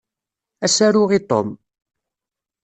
Ad 0.65 0.71
as-aruɣ 0.73 1.09
i 1.17 1.19
Tom. 1.29 1.49